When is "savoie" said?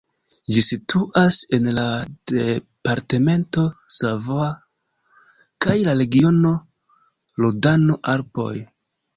3.97-4.49